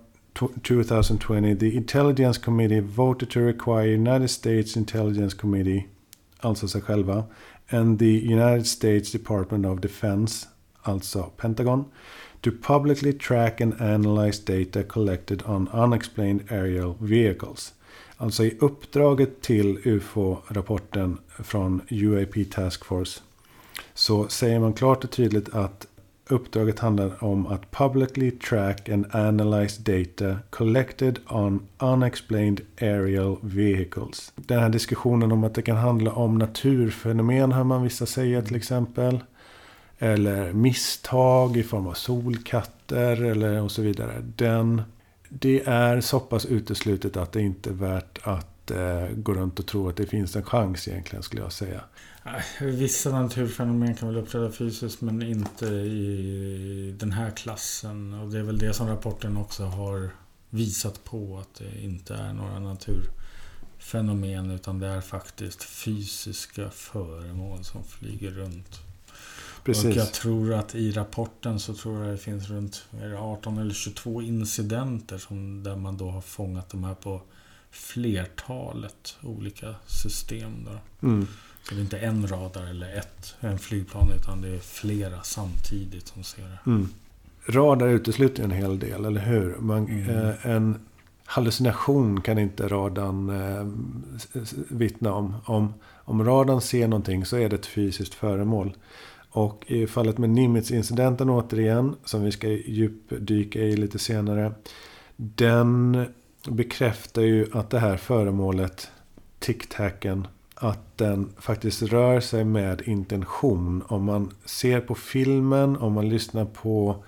[0.63, 5.85] 2020, the Intelligence Committee voted to require United States Intelligence Committee,
[6.41, 7.25] alltså sig själva,
[7.71, 10.47] and the United States Department of Defense,
[10.83, 11.85] alltså Pentagon,
[12.43, 17.75] to publicly track and analyze data collected on unexplained aerial vehicles.
[18.17, 23.21] Alltså i uppdraget till UFO-rapporten från UAP Task Force
[23.95, 25.87] så säger man klart och tydligt att
[26.33, 34.33] Uppdraget handlar om att publicly track and analyze data collected on unexplained aerial vehicles.
[34.37, 38.57] Den här diskussionen om att det kan handla om naturfenomen hör man vissa säga till
[38.57, 39.21] exempel.
[40.03, 44.13] Eller misstag i form av solkatter eller och så vidare.
[44.37, 44.83] Den,
[45.29, 49.67] det är så pass uteslutet att det inte är värt att eh, gå runt och
[49.67, 51.81] tro att det finns en chans egentligen skulle jag säga.
[52.61, 58.15] Vissa naturfenomen kan väl uppträda fysiskt men inte i den här klassen.
[58.15, 60.11] Och det är väl det som rapporten också har
[60.51, 61.39] visat på.
[61.39, 68.92] Att det inte är några naturfenomen utan det är faktiskt fysiska föremål som flyger runt.
[69.65, 69.85] Precis.
[69.85, 72.85] Och jag tror att i rapporten så tror jag det finns runt
[73.19, 77.23] 18 eller 22 incidenter som, där man då har fångat de här på
[77.71, 80.65] flertalet olika system.
[80.65, 81.07] Då.
[81.09, 81.27] Mm.
[81.63, 86.09] Så det är inte en radar eller ett en flygplan utan det är flera samtidigt
[86.09, 86.59] som ser det.
[86.71, 86.89] Mm.
[87.47, 89.57] Radar utesluter en hel del, eller hur?
[89.59, 90.11] Man, mm.
[90.11, 90.79] eh, en
[91.25, 93.67] hallucination kan inte radarn eh,
[94.69, 95.35] vittna om.
[95.45, 95.75] om.
[96.05, 98.77] Om radarn ser någonting så är det ett fysiskt föremål.
[99.35, 104.53] Och i fallet med Nimitz-incidenten återigen, som vi ska djupdyka i lite senare.
[105.17, 106.05] Den
[106.49, 108.91] bekräftar ju att det här föremålet,
[109.41, 113.83] tic-tacen, att den faktiskt rör sig med intention.
[113.89, 117.05] Om man ser på filmen, om man lyssnar på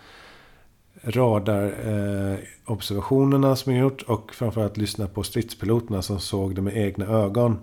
[1.03, 7.07] radarobservationerna eh, som är gjort och framförallt lyssnar på stridspiloterna som såg det med egna
[7.07, 7.59] ögon.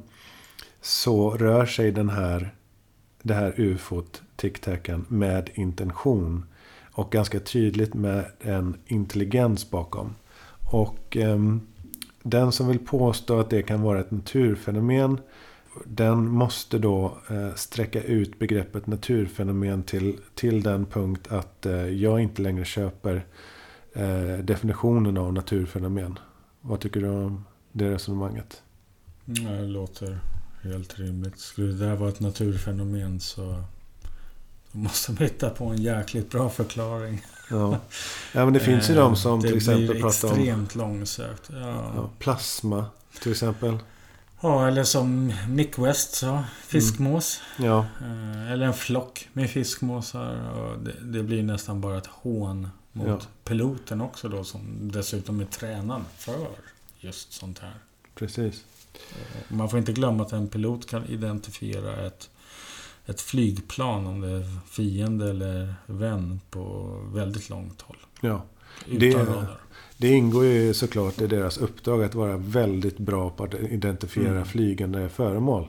[0.81, 2.53] Så rör sig den här,
[3.23, 6.45] det här ufot, tic-tacen, med intention.
[6.93, 10.15] Och ganska tydligt med en intelligens bakom.
[10.71, 11.39] Och eh,
[12.23, 15.17] den som vill påstå att det kan vara ett naturfenomen
[15.85, 22.19] den måste då eh, sträcka ut begreppet naturfenomen till, till den punkt att eh, jag
[22.19, 23.25] inte längre köper
[23.93, 26.19] eh, definitionen av naturfenomen.
[26.61, 28.63] Vad tycker du om det resonemanget?
[29.27, 30.19] Mm, det låter
[30.63, 31.39] helt rimligt.
[31.39, 33.63] Skulle det där vara ett naturfenomen så
[34.71, 37.25] då måste man hitta på en jäkligt bra förklaring.
[37.49, 37.79] Ja,
[38.33, 41.49] ja men det finns ju de som det till exempel blir pratar om extremt långsökt.
[41.53, 41.91] Ja.
[41.95, 42.85] ja, plasma
[43.21, 43.77] till exempel.
[44.41, 46.43] ja, eller som Mick West sa.
[46.67, 47.41] Fiskmås.
[47.57, 50.51] Ja, Eh, Eller en flock med fiskmåsar.
[50.51, 53.19] Och det, det blir nästan bara ett hån mot Ja.
[53.43, 54.43] piloten också då.
[54.43, 56.47] Som dessutom är tränad för
[56.99, 57.73] just sånt här.
[58.15, 58.63] precis.
[59.47, 62.29] Man får inte glömma att en pilot kan identifiera ett,
[63.05, 67.97] ett flygplan, om det är fiende eller vän, på väldigt långt håll.
[68.21, 68.43] Ja.
[68.99, 69.45] Det-.
[69.97, 74.45] Det ingår ju såklart i deras uppdrag att vara väldigt bra på att identifiera Mm.
[74.45, 75.67] flygande föremål.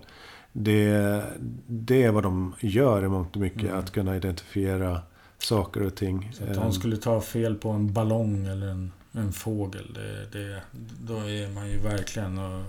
[0.52, 1.22] Det,
[1.66, 3.62] det är vad de gör i mångt och mycket.
[3.62, 3.78] Mm.
[3.78, 5.00] Att kunna identifiera
[5.38, 6.30] saker och ting.
[6.34, 10.38] Så att Eh, de skulle ta fel på en ballong eller en, en fågel, det,
[10.38, 10.62] det,
[11.00, 12.62] då är man ju verkligen och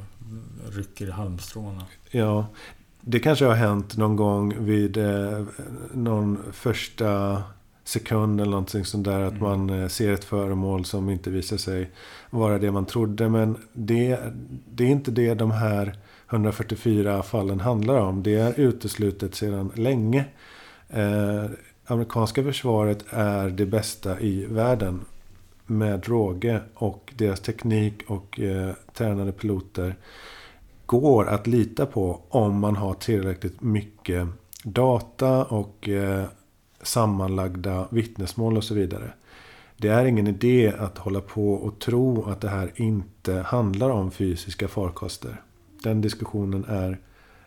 [0.72, 1.86] rycker i halmstråna.
[2.12, 2.46] Ja,
[3.02, 5.44] det kanske har hänt någon gång vid eh,
[5.94, 7.44] någon första
[7.84, 9.20] sekund eller någonting sånt där.
[9.22, 9.44] Att Mm.
[9.44, 11.92] man eh, ser ett föremål som inte visar sig
[12.30, 13.30] vara det man trodde.
[13.30, 14.20] Men det,
[14.72, 15.96] det är inte det de här
[16.30, 18.24] 144 fallen handlar om.
[18.24, 20.26] Det är uteslutet sedan länge.
[20.90, 21.46] Eh,
[21.86, 25.02] amerikanska försvaret är det bästa i världen.
[25.66, 29.96] Med råge och deras teknik och eh, tränade piloter
[30.86, 34.28] går att lita på om man har tillräckligt mycket
[34.64, 36.26] data och eh,
[36.82, 39.14] sammanlagda vittnesmål och så vidare.
[39.78, 44.12] Det är ingen idé att hålla på och tro att det här inte handlar om
[44.12, 45.42] fysiska farkoster.
[45.84, 47.00] Den diskussionen är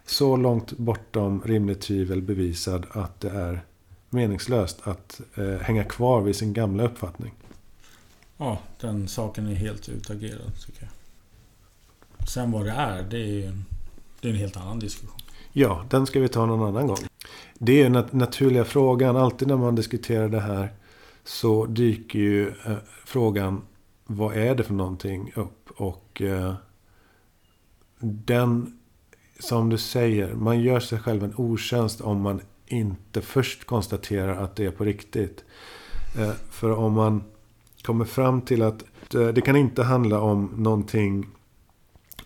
[0.07, 3.61] så långt bortom rimligt tvivel bevisad att det är
[4.11, 7.33] meningslöst att eh, hänga kvar vid sin gamla uppfattning.
[8.37, 12.29] Ja, den saken är helt utagerad tycker jag.
[12.29, 13.59] Sen vad det är, det är,
[14.20, 15.20] det är en helt annan diskussion.
[15.53, 16.99] Ja, den ska vi ta någon annan gång.
[17.59, 19.16] Det är den naturliga frågan.
[19.16, 20.72] Alltid när man diskuterar det här
[21.25, 23.62] så dyker ju eh, frågan
[24.05, 25.70] vad är det för någonting upp.
[25.77, 26.55] Och eh,
[28.01, 28.79] den,
[29.40, 34.57] som du säger, man gör sig själv en otjänst om man inte först konstaterar att
[34.57, 35.44] det är på riktigt.
[36.18, 37.25] Eh, för om man
[37.87, 41.27] kommer fram till att eh, det kan inte handla om någonting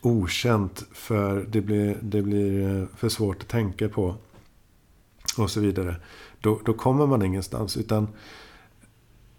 [0.00, 4.14] okänt för det blir, det blir eh, för svårt att tänka på.
[5.38, 5.96] Och så vidare.
[6.40, 7.76] Då, då kommer man ingenstans.
[7.76, 8.08] Utan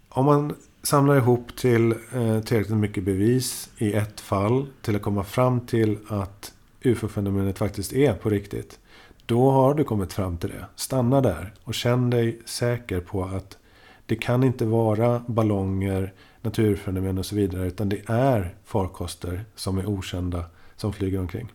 [0.08, 4.66] om man samlar ihop till eh, tillräckligt mycket bevis i ett fall.
[4.82, 8.78] Till att komma fram till att UFO-fenomenet faktiskt är på riktigt.
[9.26, 10.66] Då har du kommit fram till det.
[10.76, 13.58] Stanna där och känn dig säker på att
[14.06, 17.66] det kan inte vara ballonger, naturfenomen och så vidare.
[17.66, 20.44] Utan det är farkoster som är okända
[20.76, 21.52] som flyger omkring.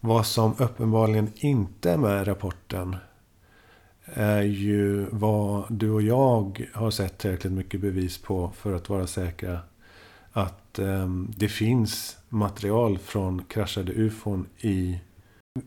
[0.00, 2.96] Vad som uppenbarligen inte är med i rapporten
[4.04, 9.06] är ju vad du och jag har sett tillräckligt mycket bevis på för att vara
[9.06, 9.58] säkra
[10.32, 15.00] att eh, det finns material från kraschade ufon i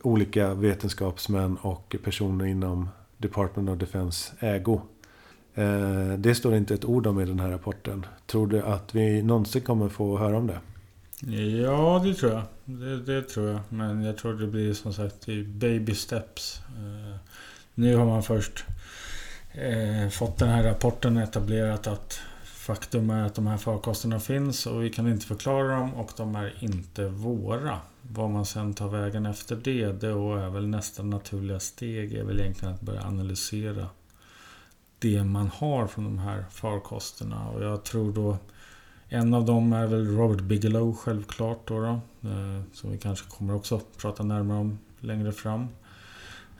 [0.01, 4.81] olika vetenskapsmän och personer inom Department of Defense ägo.
[5.57, 8.05] Eh, det står inte ett ord om i den här rapporten.
[8.25, 10.59] Tror du att vi någonsin kommer få höra om det?
[11.61, 12.43] Ja, det tror jag.
[12.65, 13.59] Det, det tror jag.
[13.69, 16.61] Men jag tror det blir som sagt i baby steps.
[16.67, 17.15] Eh,
[17.73, 18.65] nu har man först
[19.51, 24.83] eh, fått den här rapporten etablerat att faktum är att de här farkosterna finns och
[24.83, 27.79] vi kan inte förklara dem och de är inte våra.
[28.01, 32.39] Vad man sen tar vägen efter det, det är väl nästa naturliga steg är väl
[32.39, 33.87] egentligen att börja analysera
[34.99, 37.47] det man har från de här farkosterna.
[37.47, 38.37] Och jag tror då
[39.09, 41.79] en av dem är väl Robert Bigelow självklart då.
[41.79, 41.89] då
[42.29, 45.67] eh, som vi kanske kommer också prata närmare om längre fram.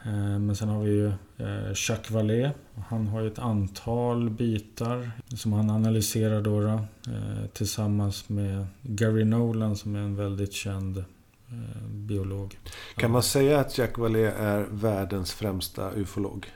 [0.04, 2.50] Eh, men sen har vi ju eh, Jacques Vallée.
[2.88, 6.80] Han har ju ett antal bitar som han analyserar då, då
[7.52, 11.04] tillsammans med Gary Nolan som är en väldigt känd
[11.88, 12.58] biolog.
[12.96, 16.46] Kan man säga att Jacques Vallée är världens främsta ufolog?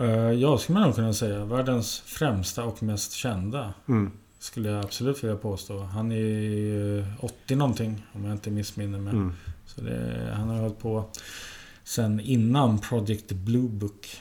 [0.00, 1.44] Eh, Ja, skulle man nog kunna säga.
[1.44, 3.74] Världens främsta och mest kända.
[3.88, 4.10] Mm.
[4.38, 5.78] Skulle jag absolut vilja påstå.
[5.78, 9.12] Han är ju 80 någonting om jag inte missminner mig.
[9.12, 9.32] Mm.
[9.66, 11.04] Så det, han har hållit på
[11.84, 14.20] sen innan Project Blue Book.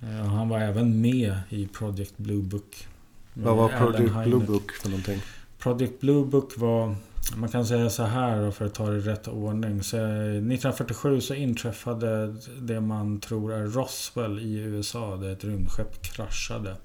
[0.00, 2.86] Eh, Han var även med i Project Blue Book.
[3.34, 4.40] Vad var Project Blue.
[4.46, 5.20] Book för någonting?
[5.58, 6.94] Project Blue Book var...
[7.36, 9.82] Man kan säga så här för att ta det i rätt ordning.
[9.82, 15.16] Så, eh, 1947 så inträffade det man tror är Roswell i USA.
[15.16, 16.76] Där ett rymdskepp kraschade.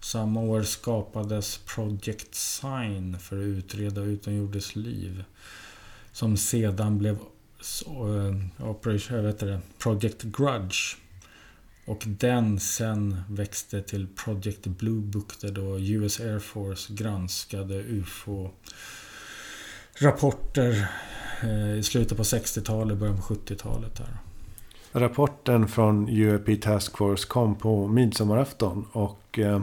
[0.00, 5.24] Samma år skapades Project Sign för att utreda utomjordiskt liv.
[6.12, 7.14] Som sedan blev
[7.86, 10.96] eh, Operation, det, Project Grudge.
[11.86, 18.50] Och den sen växte till Project Blue Book där då US Air Force granskade UFO
[19.98, 20.88] rapporter
[21.42, 23.96] eh, i slutet på 60-talet, början på 70-talet.
[23.96, 24.16] Där.
[24.92, 29.62] Rapporten från UAP Task Force kom på midsommarafton och eh,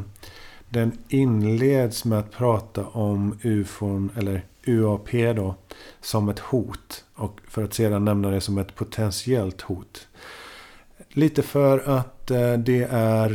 [0.70, 5.56] den inleds med att prata om UFOn, eller UAP då,
[6.02, 7.04] som ett hot.
[7.16, 10.08] Och för att sedan nämna det som ett potentiellt hot.
[11.10, 13.32] Lite för att eh, det är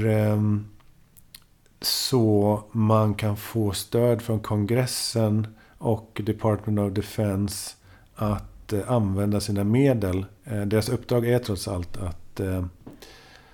[1.81, 5.47] så man kan få stöd från kongressen
[5.87, 7.75] och Department of Defense
[8.15, 10.27] att eh, använda sina medel.
[10.45, 12.65] Eh, deras uppdrag är trots allt att eh,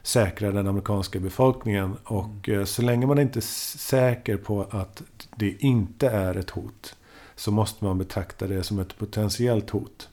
[0.03, 1.97] säkra den amerikanska befolkningen.
[2.05, 5.03] Och eh, så länge man inte är säker på att
[5.37, 6.97] det inte är ett hot
[7.37, 10.09] så måste man betrakta det som ett potentiellt hot.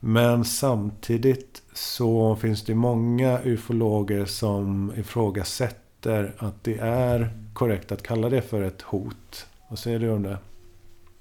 [0.00, 8.28] Men samtidigt så finns det många ufologer som ifrågasätter att det är korrekt att kalla
[8.28, 9.46] det för ett hot.
[9.68, 10.38] Vad säger du om det?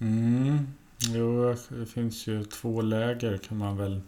[0.03, 0.67] Mm.
[0.99, 4.01] Jo, det finns ju två läger kan man väl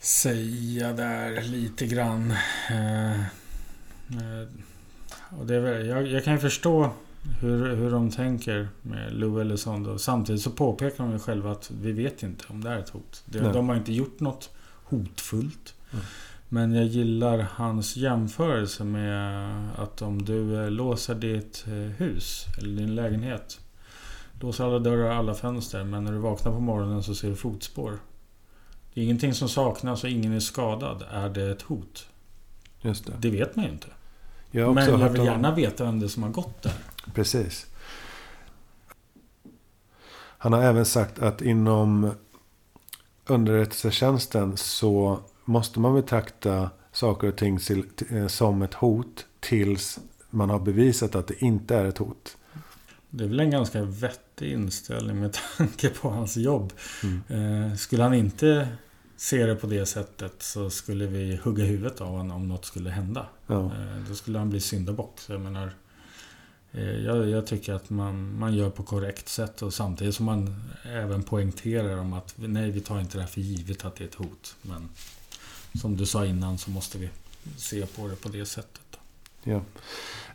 [0.00, 2.30] säga där lite grann.
[2.70, 4.48] Eh, eh,
[5.38, 6.90] och det är väl, jag, jag kan ju förstå
[7.40, 9.98] hur, hur de tänker med Lou Elizondo.
[9.98, 13.22] Samtidigt så påpekar de ju själva att vi vet inte om det är ett hot.
[13.24, 14.50] Det, de har inte gjort något
[14.84, 15.74] hotfullt.
[15.92, 16.04] Mm.
[16.48, 21.64] Men jag gillar hans jämförelse med att om du eh, låser ditt
[21.98, 23.60] hus eller din lägenhet.
[24.40, 27.36] Låser alla dörrar och alla fönster men när du vaknar på morgonen så ser du
[27.36, 27.98] fotspår.
[28.94, 31.04] Det är ingenting som saknas och ingen är skadad.
[31.10, 32.08] Är det ett hot?
[32.80, 33.12] Just det.
[33.18, 33.88] Det vet man ju inte.
[34.50, 36.72] Jag men jag vill gärna veta vem det är som har gått där.
[37.14, 37.66] Precis.
[40.38, 42.10] Han har även sagt att inom
[43.26, 47.58] underrättelsetjänsten så måste man betrakta saker och ting
[48.10, 49.98] eh, som ett hot tills
[50.30, 52.36] man har bevisat att det inte är ett hot.
[53.10, 56.72] Det är väl en ganska vettig inställning med tanke på hans jobb.
[57.02, 57.70] Mm.
[57.70, 58.68] Eh, skulle han inte
[59.16, 62.90] se det på det sättet så skulle vi hugga huvudet av honom om något skulle
[62.90, 63.26] hända.
[63.46, 63.64] Ja.
[63.64, 65.20] Eh, då skulle han bli syndabock.
[65.20, 65.70] Så jag menar,
[66.72, 70.64] eh, jag, jag, tycker att man, man gör på korrekt sätt och samtidigt som man
[70.82, 74.08] även poängterar om att nej, vi tar inte det här för givet att det är
[74.08, 74.56] ett hot.
[74.62, 74.88] Men
[75.80, 77.10] som du sa innan så måste vi
[77.56, 78.87] se på det på det sättet.
[79.42, 79.60] Ja.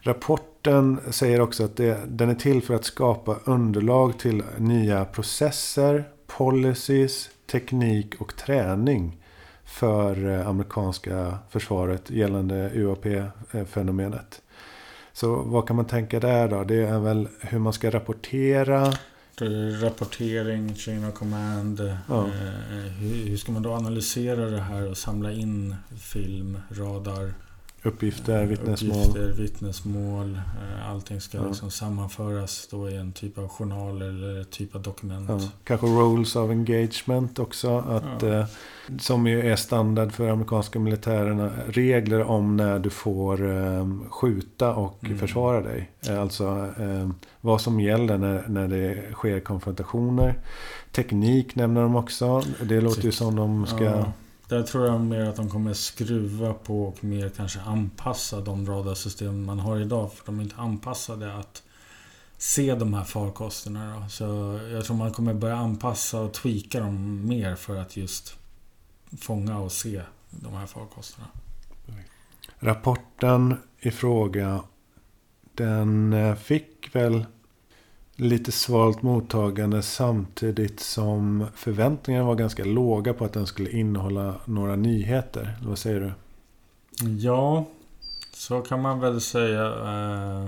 [0.02, 6.10] Rapporten säger också att det, den är till för att skapa underlag till nya processer,
[6.28, 9.18] policies, teknik och träning
[9.66, 14.42] för eh, amerikanska försvaret gällande UAP-fenomenet.
[15.14, 16.64] Så vad kan man tänka där då?
[16.64, 18.94] Det är väl hur man ska rapportera.
[19.82, 21.80] Rapportering, chain of command.
[22.10, 22.26] Ja.
[22.26, 27.34] Eh, hur, ska man då analysera det här och samla in film, radar?
[27.86, 29.00] Uppgifter, vittnesmål.
[29.00, 30.36] Uppgifter, vittnesmål.
[30.36, 31.48] Eh, allting ska ja.
[31.48, 35.30] liksom sammanföras då i en typ av journal eller typ av dokument.
[35.30, 35.40] Ja.
[35.64, 37.78] Kanske roles of engagement också.
[37.78, 38.28] Att, ja.
[38.28, 38.46] eh,
[39.00, 41.52] som ju är standard för amerikanska militärerna.
[41.68, 45.18] Regler om när du får eh, skjuta och mm.
[45.18, 45.92] försvara dig.
[46.08, 47.10] Eh, alltså eh,
[47.42, 50.36] vad som gäller när, när det sker konfrontationer.
[50.92, 52.44] Teknik nämner de också.
[52.62, 54.06] Det låter ju som de ska...
[54.54, 59.46] Där tror jag mer att de kommer skruva på och mer kanske anpassa de radarsystem
[59.46, 60.14] man har idag.
[60.14, 61.64] För de är inte anpassade att
[62.38, 64.00] se de här farkosterna.
[64.00, 64.10] Då.
[64.10, 64.24] Så
[64.72, 68.38] jag tror man kommer börja anpassa och tweaka dem mer för att just
[69.20, 71.28] fånga och se de här farkosterna.
[72.60, 74.64] Rapporten i fråga
[75.54, 77.26] den eh, fick väl
[78.16, 84.76] lite svalt mottagande samtidigt som förväntningarna var ganska låga på att den skulle innehålla några
[84.76, 85.58] nyheter.
[85.62, 86.12] Vad säger du?
[87.10, 87.66] Ja,
[88.34, 89.66] så kan man väl säga.
[89.66, 90.44] Eh,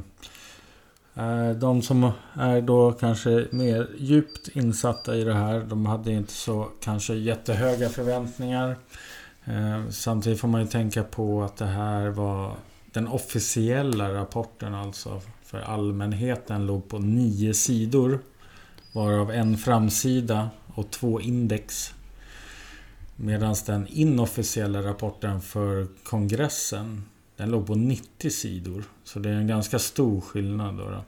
[1.25, 5.59] eh, de som är då kanske mer djupt insatta i det här.
[5.59, 8.75] De hade inte så kanske jättehöga förväntningar.
[9.45, 12.55] Eh, samtidigt får man ju tänka på att det här var
[12.91, 18.19] den officiella rapporten alltså för allmänheten låg på nio sidor.
[18.91, 21.93] Varav en framsida och två index.
[23.15, 27.03] Medan den inofficiella rapporten för kongressen
[27.37, 28.83] den låg på 90 sidor.
[29.03, 30.77] Så det är en ganska stor skillnad.
[30.77, 31.03] Då, då.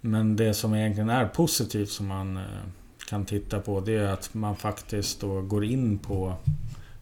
[0.00, 2.42] Men det som egentligen är positivt som man eh,
[3.08, 6.36] kan titta på det är att man faktiskt då går in på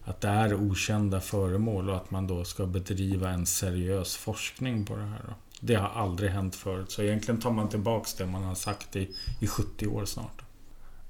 [0.03, 4.95] att det är okända föremål och att man då ska bedriva en seriös forskning på
[4.95, 5.21] det här.
[5.27, 5.33] Då.
[5.59, 6.91] Det har aldrig hänt förut.
[6.91, 10.41] Så egentligen tar man tillbaks det man har sagt i, i 70 år snart.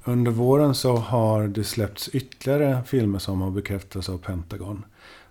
[0.04, 4.86] Under våren så har det släppts ytterligare filmer som har bekräftats av Pentagon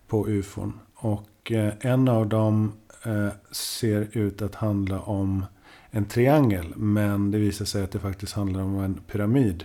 [0.08, 0.80] på ufon.
[0.94, 5.44] Och eh, en av dem eh, ser ut att handla om
[5.90, 6.72] en triangel.
[6.76, 9.64] Men det visar sig att det faktiskt handlar om en pyramid.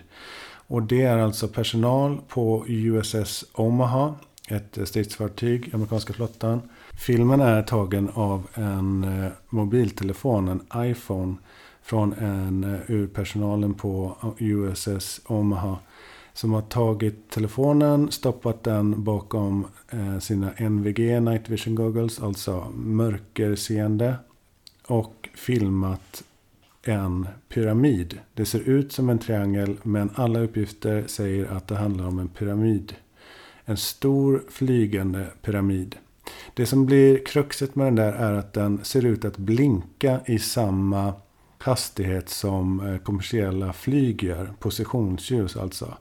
[0.67, 4.15] Och det är alltså personal på USS Omaha.
[4.47, 6.61] Ett eh, stridsfartyg, amerikanska flottan.
[6.95, 11.35] Filmen är tagen av en eh, mobiltelefon, en iPhone.
[11.81, 15.77] Från en eh, ur personalen på eh, USS Omaha.
[16.33, 19.67] Som har tagit telefonen, stoppat den bakom
[20.21, 24.15] sina NVG, Night Vision Goggles, alltså mörkerseende.
[24.87, 26.23] Och filmat
[26.83, 28.19] en pyramid.
[28.33, 32.27] Det ser ut som en triangel men alla uppgifter säger att det handlar om en
[32.27, 32.95] pyramid.
[33.65, 35.95] En stor flygande pyramid.
[36.53, 40.39] Det som blir kruxet med den där är att den ser ut att blinka i
[40.39, 41.13] samma
[41.57, 44.53] hastighet som eh, kommersiella flyg gör.
[44.59, 45.93] Positionsljus alltså.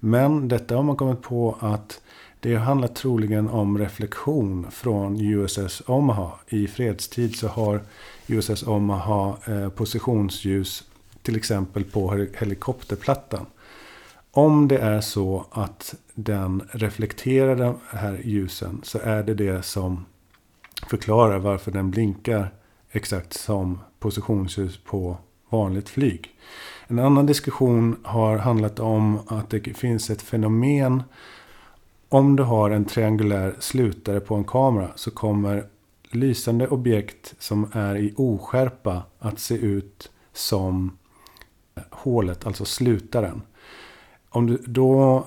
[0.00, 2.00] Men detta har man kommit på att
[2.40, 6.30] det handlar troligen om reflektion från USS Omaha.
[6.48, 7.80] I fredstid så har
[8.26, 10.84] USS Omaha eh, positionsljus
[11.22, 13.46] till exempel på helikopterplattan.
[14.32, 20.06] Om det är så att den reflekterar de här ljusen så är det det som
[20.86, 22.54] förklarar varför den blinkar
[22.90, 25.16] exakt som positionsljus på
[25.48, 26.34] vanligt flyg.
[26.86, 31.02] En annan diskussion har handlat om att det finns ett fenomen.
[32.08, 35.64] Om du har en triangulär slutare på en kamera så kommer
[36.10, 40.98] lysande objekt som är i oskärpa att se ut som
[41.90, 43.42] hålet, alltså slutaren.
[44.32, 45.26] Om du då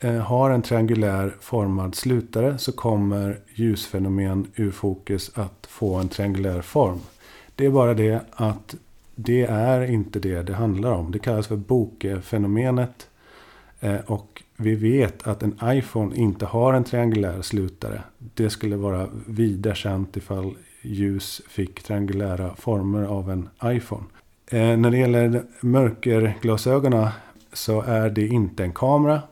[0.00, 6.60] eh, har en triangulär formad slutare så kommer ljusfenomen ur fokus att få en triangulär
[6.60, 7.00] form.
[7.56, 8.74] Det är bara det att
[9.14, 11.12] det är inte det det handlar om.
[11.12, 13.08] Det kallas för bokefenomenet.
[13.80, 18.02] Eh, och vi vet att en iPhone inte har en triangulär slutare.
[18.18, 24.04] Det skulle vara vida känt ifall ljus fick triangulära former av en iPhone.
[24.46, 27.08] Eh, när det gäller mörkerglasögonen
[27.52, 29.22] så är det inte en kamera.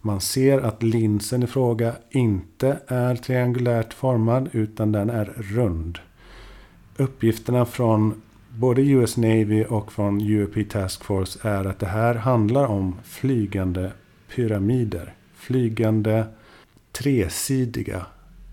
[0.00, 5.98] Man ser att linsen i fråga inte är triangulärt formad utan den är rund.
[6.96, 12.66] Uppgifterna från både US Navy och från UAP Task Force är att det här handlar
[12.66, 13.92] om flygande
[14.34, 15.14] pyramider.
[15.34, 16.24] Flygande
[16.92, 18.06] tresidiga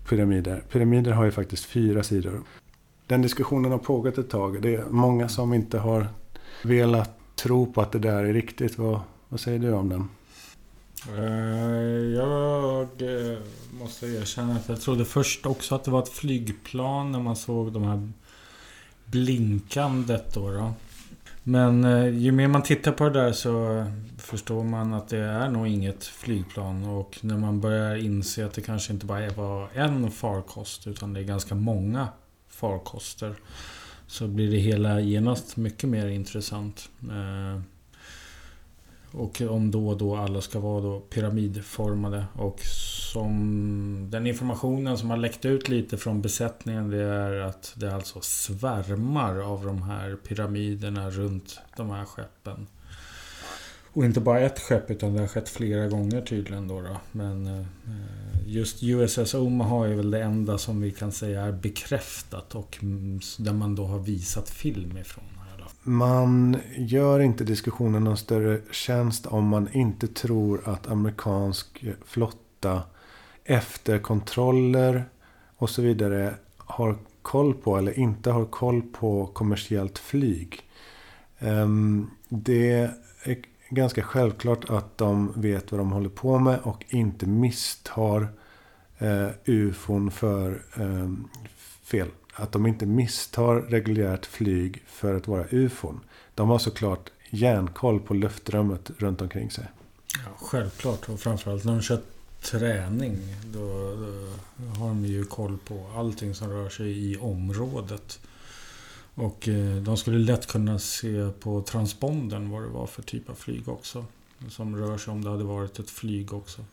[0.08, 0.62] pyramider.
[0.72, 2.40] Pyramider har ju faktiskt fyra sidor.
[3.06, 4.62] Den diskussionen har pågått ett tag.
[4.62, 6.06] Det är många som inte har
[6.64, 8.78] velat tro på att det där är riktigt.
[8.78, 9.00] Vad,
[9.32, 10.08] vad säger du om den?
[11.18, 13.38] Eh, jag eh,
[13.70, 17.72] måste erkänna att jag trodde först också att det var ett flygplan när man såg
[17.72, 18.12] de här
[19.04, 20.50] blinkandet då.
[20.50, 20.72] då.
[21.42, 23.84] Men eh, ju mer man tittar på det där så
[24.18, 26.84] förstår man att det är nog inget flygplan.
[26.84, 31.20] Och när man börjar inse att det kanske inte bara var en farkost utan det
[31.20, 32.08] är ganska många
[32.48, 33.34] farkoster.
[34.06, 36.88] Så blir det hela genast mycket mer intressant.
[39.12, 42.24] Och om då och då alla ska vara då pyramidformade.
[42.34, 42.60] Och
[43.12, 48.20] som den informationen som har läckt ut lite från besättningen det är att det alltså
[48.20, 52.66] svärmar av de här pyramiderna runt de här skeppen.
[53.94, 56.80] Och inte bara ett skepp utan det har skett flera gånger tydligen då.
[56.80, 56.96] då.
[57.12, 57.66] Men eh,
[58.46, 62.78] just USS Omaha är väl det enda som vi kan säga är bekräftat och
[63.38, 65.24] där man då har visat film ifrån.
[65.82, 72.82] Man gör inte diskussionen någon större tjänst om man inte tror att amerikansk flotta
[73.44, 75.04] efter kontroller
[75.56, 80.60] och så vidare har koll på eller inte har koll på kommersiellt flyg.
[81.38, 82.90] Ehm, det
[83.24, 88.28] är ganska självklart att de vet vad de håller på med och inte misstar
[88.98, 91.28] eh, ufon för ehm,
[91.82, 92.08] fel.
[92.32, 96.00] Att de inte misstar reguljärt flyg för att vara ufon.
[96.34, 99.64] De har såklart järnkoll på luftrummet runt omkring sig.
[100.24, 101.08] Ja, självklart.
[101.08, 102.00] Och framförallt när de kör
[102.42, 103.18] träning.
[103.52, 103.94] Då,
[104.56, 108.18] då, har de ju koll på allting som rör sig i området.
[109.14, 113.34] Och eh, de skulle lätt kunna se på transpondern vad det var för typ av
[113.34, 114.04] flyg också.
[114.48, 116.64] Som rör sig om det hade varit ett flyg också.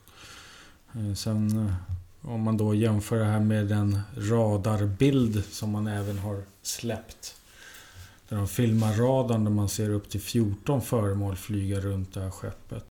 [0.94, 1.74] Eh, sen eh,
[2.22, 7.36] om man då jämför det här med den radarbild som man även har släppt.
[8.30, 12.32] Där de filmar radarn där man ser upp till 14 föremål flyga runt det här
[12.32, 12.84] skeppet.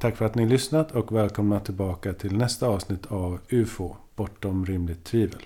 [0.00, 5.04] Tack för att ni lyssnat och välkomna tillbaka till nästa avsnitt av UFO bortom rimligt
[5.04, 5.42] tvivel.